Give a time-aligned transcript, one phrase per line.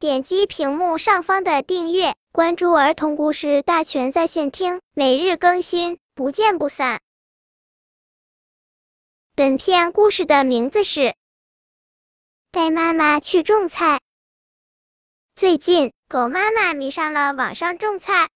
[0.00, 7.00] 点击屏幕上方的订阅，关注儿童故事大全在线听，每日更新，不见不散。
[9.34, 11.00] 本片故事的名字是
[12.52, 13.96] 《带妈妈去种菜》。
[15.34, 18.28] 最近，狗妈妈迷上了网上种菜。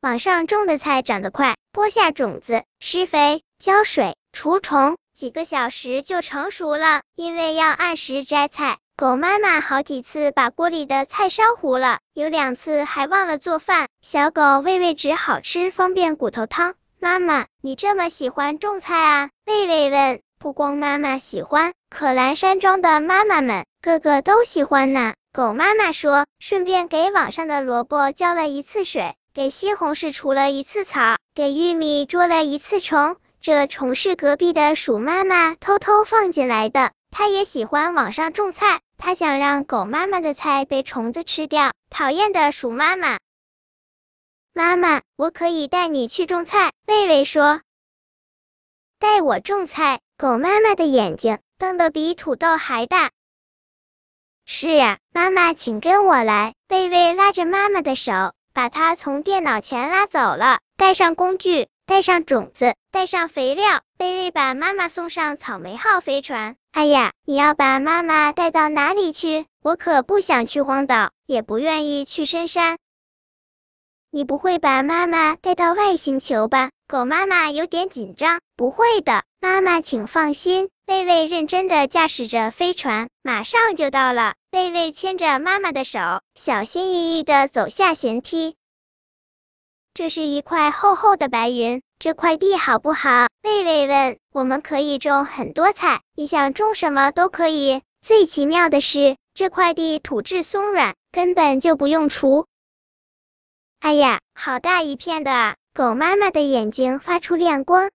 [0.00, 4.98] 网上种的菜长得快，播下种子、施肥、浇水、除虫。
[5.14, 13.88] 几个小时就成熟了，因为要按时摘菜，狗妈妈好几次把锅里的菜烧糊了，有两次还忘了做饭。
[14.00, 16.76] 小狗喂喂只好吃方便骨头汤。
[16.98, 19.28] 妈妈，你这么喜欢种菜啊？
[19.44, 20.20] 喂喂问。
[20.38, 25.12] 不光妈妈喜欢，可兰山庄的妈妈们个个都喜欢呢。
[25.30, 33.16] 狗妈妈说，顺便给网上的萝卜浇了一次水，给西红柿除了一次草，给玉米捉了一次虫。
[33.42, 41.72] 这虫是隔壁的鼠妈妈偷偷放进来的，它也喜欢网上种菜，它想让狗妈妈的菜被虫子吃掉。
[41.90, 43.18] 讨厌的鼠妈妈，
[44.52, 46.72] 妈妈，我可以带你去种菜。
[46.86, 47.60] 魏魏说，
[48.98, 50.00] 带我种菜？
[50.18, 53.10] 狗妈妈的眼睛瞪得比土豆还大。
[54.44, 56.54] 是呀，妈妈，请跟我来。
[56.68, 61.68] 贝贝拉着妈妈的手，把她从电脑前拉走了，带上工具。
[61.86, 66.56] 带上种子，带上肥料，贝贝把妈妈送上草莓号飞船。
[66.76, 69.46] 哎呀，你要把妈妈带到哪里去？
[69.62, 72.76] 我可不想去荒岛，也不愿意去深山。
[74.10, 76.72] 你不会把妈妈带到外星球吧？
[76.86, 78.42] 狗妈妈有点紧张。
[78.56, 80.68] 不会的，妈妈请放心。
[80.84, 84.34] 贝贝认真的驾驶着飞船，马上就到了。
[84.50, 85.98] 贝贝牵着妈妈的手，
[86.34, 88.54] 小心翼翼的走下舷梯。
[89.96, 93.28] 这是一块厚厚的白云，这块地好不好？
[93.42, 94.18] 魏魏问。
[94.30, 97.80] 我们可以种很多菜，你想种什么都可以。
[98.02, 102.44] 最奇妙的是，这块地土质松软，根本就不用锄。
[103.80, 105.56] 哎呀，好大一片的啊！
[105.72, 107.90] 狗妈妈的眼睛发出亮光。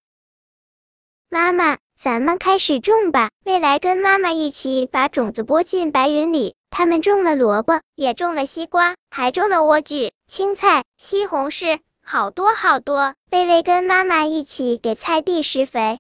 [1.30, 3.30] 妈妈，咱们开始种吧。
[3.46, 6.56] 未来跟妈妈一起把种子播进白云里。
[6.72, 11.80] 他们种了萝卜，也种了西瓜，还种了莴苣、青菜、西红柿。
[12.12, 15.98] 好多好多，贝贝跟妈妈一起给菜地施肥。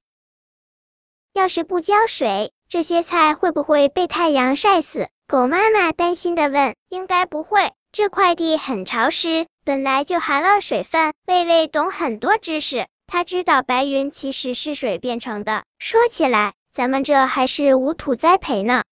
[1.32, 5.08] 要是不浇水，这些菜会不会被太阳晒死？
[5.26, 6.76] 狗妈妈担心的问。
[6.90, 11.14] 应该不会，这块地很潮湿，本来就含了水分。
[11.26, 15.64] 贝贝懂很多知识，他知道白云其实是水变成的。
[15.80, 18.84] 说起来，咱们这还是无土栽培呢。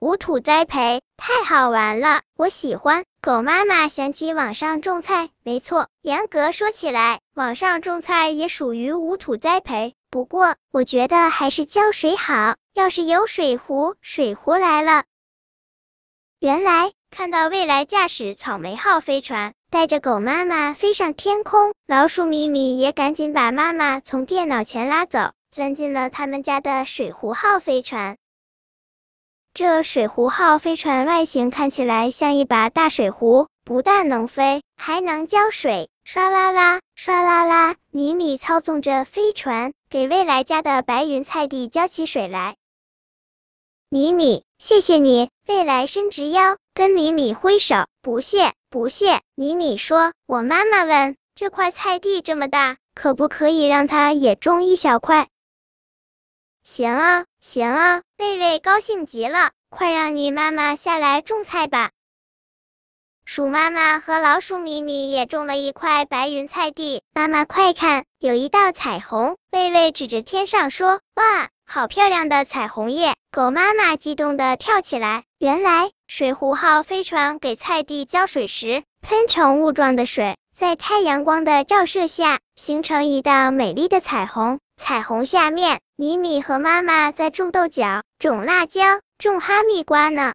[0.00, 3.04] 无土栽培太好玩了，我喜欢。
[3.22, 9.94] 狗妈妈想起网上种菜，没错，严格说起来，网上种菜也属于无土栽培。
[10.10, 12.56] 不过，我觉得还是浇水好。
[12.74, 15.04] 要是有水壶，水壶来了。
[16.38, 28.18] 原来看到未来驾驶草莓号飞船，带着狗妈妈飞上天空，老鼠咪咪也赶紧把妈妈从电脑前拉走，钻进了他们家的水壶号飞船。
[29.54, 35.88] 这水壶号飞船外形看起来像一把大水壶，不但能飞，还能浇水。
[36.04, 42.56] 唰啦啦，唰啦啦，米米操纵着飞船，给未来家的白云菜地浇起水来。
[43.88, 45.30] 米米，谢谢你。
[45.46, 49.20] 未来伸直腰，跟米米挥手，不谢，不谢。
[49.36, 55.28] 米米说，我妈妈问，这块菜地这么大，可不可以让它也种一小块？
[56.66, 61.90] 行啊，行啊，贝贝高兴极了，快让你妈妈下来种菜吧。
[63.26, 69.36] 鼠妈妈和老鼠咪咪也种了一块白云菜地，妈妈快看，有一道彩虹。
[69.50, 75.24] 贝贝指着天上说：“哇，好漂亮的彩虹叶！”狗妈妈激动的跳起来。
[75.38, 84.60] 原来水壶号飞船给菜地浇水时，喷成雾状的水，在太阳光的照射下，形成一道美丽的彩虹。
[84.76, 88.82] 彩虹下面，米米和妈妈在种豆角、种辣椒、
[89.18, 90.34] 种哈密瓜呢。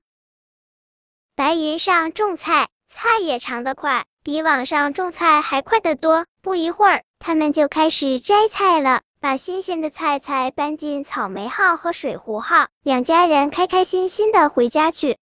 [1.36, 6.26] 白云上种菜，菜也长得快，比网上种菜还快得多。
[6.42, 15.18] 不一会儿，他们就开始摘菜了，把新鲜的菜菜搬进草莓号和水壶号，两家人开开心心的回家去。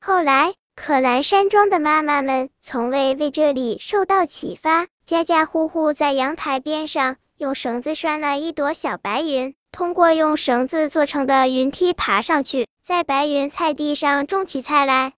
[0.00, 7.16] 后来，可兰山庄的妈妈们从未为这里受到启发，家家户户在阳台边上。
[7.38, 15.12] 用绳子拴了一朵小白云，通过用绳子做成的云梯爬上去，在白云菜地上种起菜来。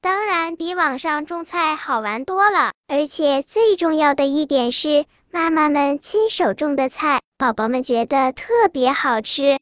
[0.00, 9.58] 当然比网上种菜好玩多了，而且最重要的一点是，妈妈们亲手种的菜，宝宝们觉得特别好吃。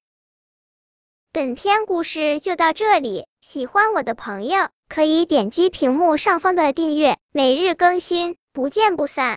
[1.33, 9.33] 本篇故事就到这里，喜欢我的朋友可以点击屏幕上方的订阅，每日更新，不见不散。